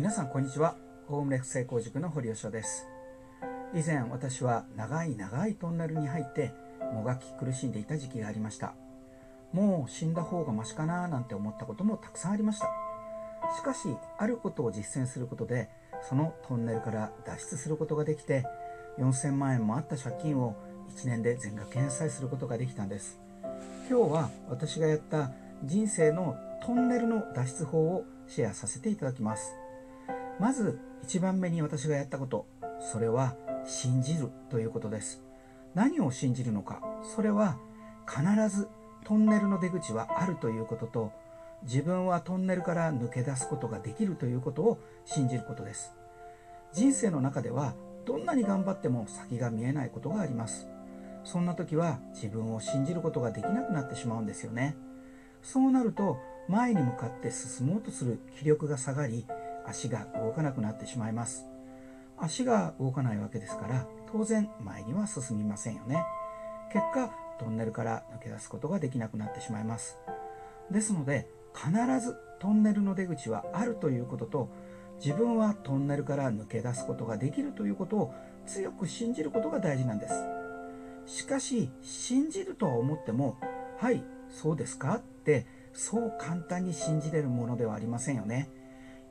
[0.00, 0.76] 皆さんこんにちは。
[1.08, 2.86] ホームレス成功塾の堀吉です。
[3.74, 6.54] 以前私は長い長いトンネルに入って
[6.94, 8.72] もがき苦しんでいた時期がありました。
[9.52, 12.70] もう死んだ方がマシかななんて思ったこともたくさんありました。
[13.54, 15.68] しかしあることを実践することで
[16.08, 18.46] そのトンネルから脱出することができて
[18.98, 20.56] 4000万円もあった借金を
[20.96, 23.20] 1年で全額返済することができたんです。
[23.90, 25.30] 今日は私がやった
[25.62, 29.52] 人生のトンネルの脱出法をシェアさせていただきます。
[30.40, 32.46] まず1番目に私がやったこと
[32.80, 33.36] それは
[33.66, 35.22] 信じるということです。
[35.74, 36.80] 何を信じるのか
[37.14, 37.58] それは
[38.08, 38.66] 必ず
[39.04, 41.12] トンネルの出口はあるということと
[41.62, 45.92] 自分はトンネルから抜け出すことができるということを信じることです。
[46.72, 47.74] 人生の中では
[48.06, 50.68] どんなに頑張っても先が見えないことがあります。
[51.22, 54.74] そんな時は自分を信じることができなくなってしまうんですよね。
[55.42, 56.16] そうなると
[56.48, 59.26] 前に向かって進もうとする気力が下がり
[59.66, 61.46] 足が動かなくなってしまいます。
[62.18, 66.04] 足が動かないわけですから当然前には進みませんよね。
[66.72, 69.96] 結果トンネルから抜け出すことができなくなってしまいます。
[70.70, 71.70] ですので必
[72.00, 74.48] ずトンネルの出口はあるということと
[75.04, 78.14] 自分はトンネルから抜け出すことができるということを
[78.46, 80.14] 強く信じることが大事なんです。
[81.06, 83.36] しかし信じるとは思っても
[83.78, 88.48] はいそうですかってそう簡単に信じれるものではありませんよね。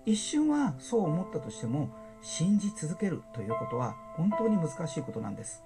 [0.05, 1.89] 一瞬はそう思ったとしても
[2.21, 5.63] 信じ続けるということは本当に難しいことなんです。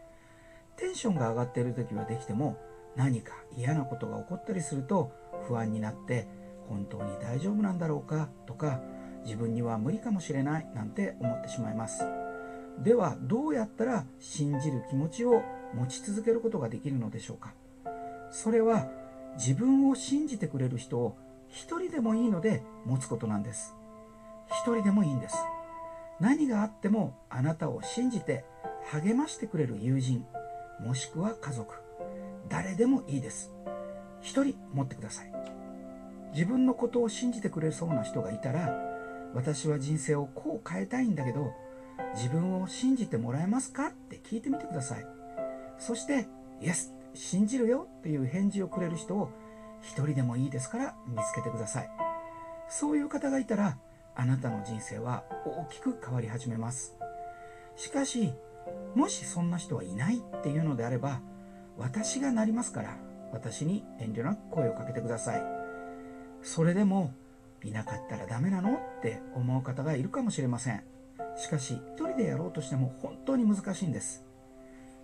[0.75, 2.57] テンションが上がっている時はできても
[2.95, 5.11] 何か嫌なことが起こったりすると
[5.47, 6.27] 不安になって
[6.67, 8.81] 本当に大丈夫なんだろうかとか
[9.23, 12.03] 自分には無理かもしれないなんて思ってしまいます。
[12.79, 15.43] ではどうやったら信じる気持ちを
[15.75, 17.53] 持ち続けることができるのでしょうか。
[18.31, 18.89] それは
[19.37, 21.17] 自分を信じてくれる人を
[21.47, 23.75] 一人でもいいので持つことなんです。
[24.47, 25.37] 一人でもいいんです。
[26.19, 28.45] 何があってもあなたを信じて
[28.91, 30.25] 励ましてくれる友人
[30.79, 31.73] もしくは家族
[32.49, 33.51] 誰でもいいです。
[34.21, 35.33] 一人持ってください。
[36.33, 38.71] 自分のことを信じてくれそうな人がいたら
[39.33, 41.51] 私は人生をこう変えたいんだけど
[42.15, 43.87] 自分を信じてもらえますか？
[43.87, 45.05] って聞いてみてください。
[45.77, 46.27] そして
[46.61, 49.29] イエス信じるよっていう返事をくれる人を
[49.81, 51.89] 一人でもいいですから見つけてください。
[52.69, 53.77] そういう方がいたら
[54.15, 56.95] あなたの人生は大きく変わり始めます。
[57.75, 58.33] しかし
[58.95, 61.21] もしそんな人はいないっていうのであれば
[61.77, 62.97] 私がなりますから
[63.31, 65.41] 私に遠慮なく声をかけてください。
[66.43, 67.13] それでも
[67.63, 70.83] いなかったらダメなのって思う方がいるかもしれません。
[71.35, 74.23] しかし一人でやろうとしても本当に難しいんです。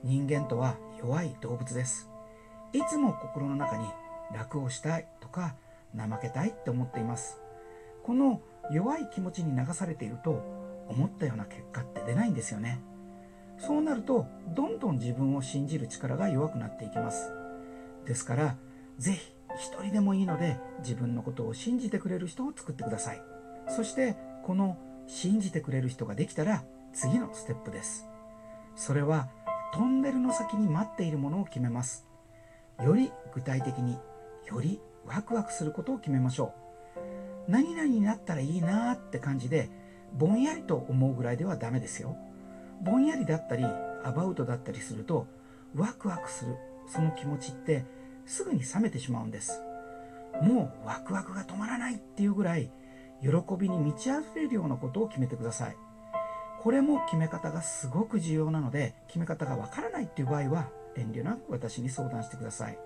[0.03, 2.09] 人間とは弱い動物です。
[2.73, 3.87] いつも心の中に
[4.33, 5.55] 楽をしたいとか
[5.97, 7.41] 怠けたいって思っています。
[8.03, 10.43] この弱い気持ちに流されていると
[10.87, 12.81] 思ったような結果って出ないんですよね。
[13.57, 17.31] そうなるとどんどん自分を信じる力が弱くなっていきます。
[18.05, 18.55] ですから
[18.97, 23.21] 是非一人でもいいので自分のことを信じてくれる人を作ってください。
[23.67, 24.77] そしてこの
[25.07, 28.07] 信じてくれる人ができたら次のステップです。
[28.75, 29.29] それは
[29.73, 32.07] トンネルの先に待っているものを決めます。
[32.83, 33.97] より具体的に
[34.47, 36.68] よりワクワクすることを決めましょう。
[37.49, 39.69] 何々になったらいいなって感じで
[40.13, 42.15] ぼんやりと思うぐらいではダメですよ。
[42.83, 43.65] ぼんやりだったり
[44.03, 45.25] アバウトだったりすると
[45.75, 46.55] ワクワクする。
[46.87, 47.85] その気持ちって
[48.25, 49.61] すぐに冷めてしまうんです。
[50.43, 52.71] もうワクワクが止まらないっていうぐらい
[53.21, 55.75] 喜びに満ち溢れるようなことを決めてください。
[56.61, 62.77] これも決め方がすごく重要なので決め方がわからないっていう場合は遠慮なく私に相談してください。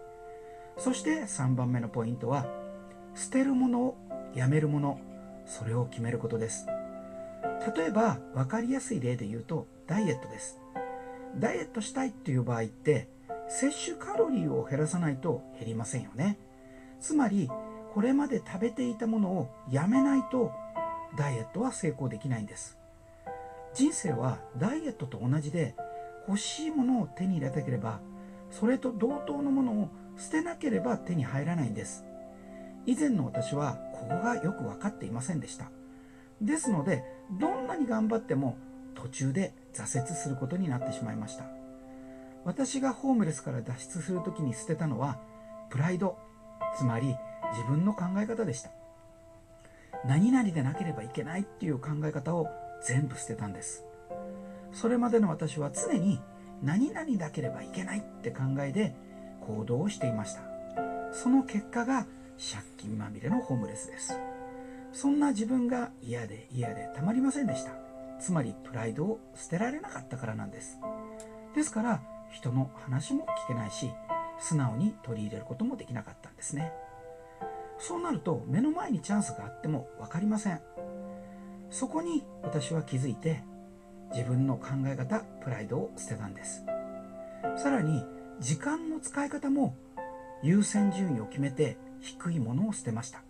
[0.77, 2.45] そして3番目のポイントは
[3.13, 3.97] 捨てるものを
[4.35, 4.99] やめるもの
[5.45, 6.67] それを決めることです。
[7.75, 10.59] 例えば分かりやすい例で言うとダイエットです。
[11.39, 13.07] ダイエットしたいっていう場合って
[13.47, 16.37] 摂取カロリーを減らさないと減りませんよね。
[16.99, 17.49] つまり
[17.93, 20.51] これまで食べていたものをやめないと
[21.17, 22.77] ダイエットは成功できないんです。
[23.73, 25.75] 人生はダイエットと同じで
[26.27, 27.99] 欲しいものを手に入れたければ
[28.51, 32.05] それと同等のものを捨てなければ手に入らないんです。
[32.85, 35.71] 以前の私はここがよく分かっていませんでした。
[36.41, 37.03] ですので
[37.39, 38.57] どんなに頑張っても
[38.95, 41.45] 途中で挫折することになってしまいました。
[42.43, 45.19] 私がホームレスから脱出する時に捨てたのは
[45.69, 46.17] プライド
[46.77, 47.15] つまり
[47.53, 48.71] 自分の考え方でした。
[50.05, 52.47] 何々でなければいけないっていう考え方を
[52.85, 53.85] 全部捨てたんです。
[54.73, 56.19] それまでの私は常に
[56.61, 58.95] 何々だければいけないって考えで
[59.41, 60.41] 行動をしていました。
[61.13, 62.07] その結果が
[62.37, 64.17] 借金まみれのホームレスです。
[64.91, 67.71] そんな自分が嫌で嫌でたまりませんでした。
[68.19, 70.79] つまりプライドを捨てられなかったからなんです。
[71.55, 72.01] ですから
[72.31, 73.91] 人の話も聞けないし
[74.39, 76.71] 素直に取り入れることもできなかったんですね。
[77.79, 80.61] そうなると目の前にチャンスがあっても分かりません。
[81.69, 83.43] そこに私は気づいて
[84.11, 86.63] 自分の考え方プライドを捨てたんです。
[87.57, 88.03] さらに
[88.39, 89.75] 時間の使い方も
[90.43, 93.23] 優先順位を決めて低いものを捨てました。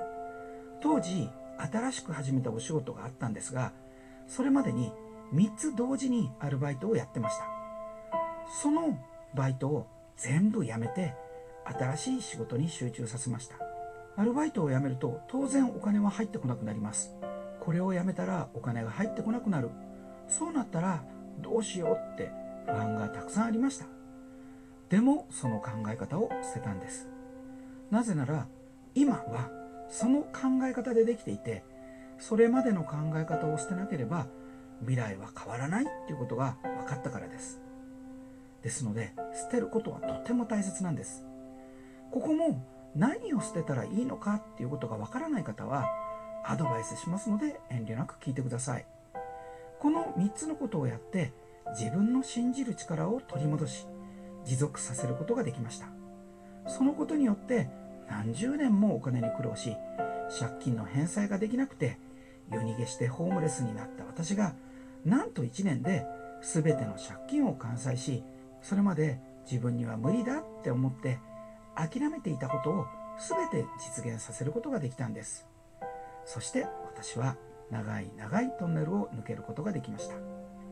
[0.81, 3.72] 当時新しく始めたお仕事があったんですが
[4.28, 4.92] それまでに
[5.34, 7.46] 3つ同時にアルバイトをやってました。
[8.62, 9.00] その
[9.34, 9.88] バイトを
[10.18, 11.16] 全部やめて
[11.66, 13.56] 新しい仕事に集中させました。
[14.16, 17.16] アルバイトを辞めると当然お金は入ってこなくなります。
[17.60, 19.70] これをやめたらお金が入ってこなくなる。
[20.28, 21.04] そうなったら
[21.40, 22.31] どうしようって
[22.66, 23.86] 不安がたくさんありました。
[24.90, 27.08] でもその考え方を捨てたんです。
[27.90, 28.48] なぜなら
[28.95, 29.50] 今は
[29.90, 31.63] その考え方でできていて
[32.19, 34.28] それまでの考え方を捨てなければ
[34.81, 37.62] 未来は変わらないっていうことが分かったからです。
[38.62, 41.25] ですので捨てることはとても大切なんです。
[42.12, 45.88] ここも何を捨てたらいいのかっていうことが分からない方は
[46.46, 48.86] アドバイスしますので遠慮なく聞いてください。
[49.80, 51.34] この3つのことをやって
[51.78, 53.88] 自分の信じる力を取り戻し
[54.46, 55.88] 持続させることができました。
[56.68, 57.69] そのことによって
[58.13, 59.75] 何十年もお金に苦労し
[60.39, 61.98] 借金の返済ができなくて
[62.51, 64.54] 夜逃げしてホームレスになった私が
[65.04, 66.06] なんと1年で
[66.42, 68.24] 全ての借金を完済し
[68.62, 69.19] それまで
[69.50, 71.19] 自分には無理だって思って
[71.75, 72.86] 諦めていたことを
[73.18, 75.48] 全て実現させることができたんです。
[76.25, 77.36] そして私は
[77.71, 80.15] 長い長いトンネルを抜けることができました。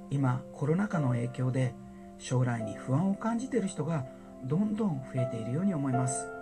[0.10, 1.74] 今コロナ禍の影響で
[2.18, 4.06] 将来に不安を感じている人が
[4.44, 6.41] どんどん増えているように思います。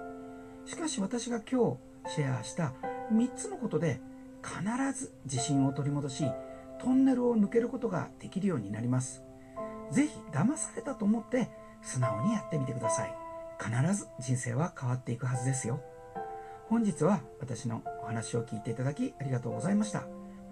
[0.69, 2.73] しかし私が今日シェアした
[3.11, 3.99] 3つのことで
[4.43, 4.61] 必
[4.99, 6.25] ず自信を取り戻し
[6.79, 9.23] トンネルを抜けることができるようになります。
[9.91, 11.49] 是非騙されたと思って
[11.81, 13.15] 素直にやってみてください。
[13.59, 15.81] 必ず人生は変わっていくはずですよ。
[16.67, 20.03] 本日は私のお話を聞いていただきありがとうございました。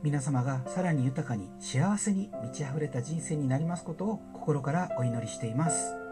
[0.02, 6.06] 皆様がさらに豊かに幸せに満ち溢れた人生になりますことを心からお祈りしています。